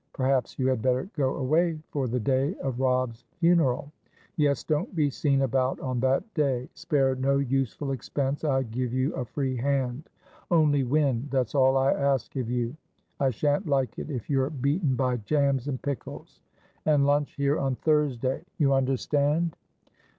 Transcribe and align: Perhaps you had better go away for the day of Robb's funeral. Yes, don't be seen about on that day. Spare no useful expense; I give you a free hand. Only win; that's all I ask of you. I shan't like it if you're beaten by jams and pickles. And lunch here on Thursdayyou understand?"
Perhaps 0.13 0.57
you 0.57 0.65
had 0.67 0.81
better 0.81 1.07
go 1.15 1.35
away 1.35 1.77
for 1.91 2.07
the 2.07 2.19
day 2.19 2.55
of 2.55 2.79
Robb's 2.79 3.23
funeral. 3.37 3.91
Yes, 4.35 4.63
don't 4.63 4.95
be 4.95 5.11
seen 5.11 5.43
about 5.43 5.79
on 5.79 5.99
that 5.99 6.23
day. 6.33 6.67
Spare 6.73 7.13
no 7.13 7.37
useful 7.37 7.91
expense; 7.91 8.43
I 8.43 8.63
give 8.63 8.93
you 8.93 9.13
a 9.13 9.23
free 9.23 9.55
hand. 9.55 10.09
Only 10.49 10.83
win; 10.83 11.27
that's 11.29 11.53
all 11.53 11.77
I 11.77 11.91
ask 11.93 12.35
of 12.37 12.49
you. 12.49 12.75
I 13.19 13.29
shan't 13.29 13.67
like 13.67 13.99
it 13.99 14.09
if 14.09 14.27
you're 14.27 14.49
beaten 14.49 14.95
by 14.95 15.17
jams 15.17 15.67
and 15.67 15.79
pickles. 15.79 16.39
And 16.83 17.05
lunch 17.05 17.33
here 17.35 17.59
on 17.59 17.75
Thursdayyou 17.75 18.75
understand?" 18.75 19.55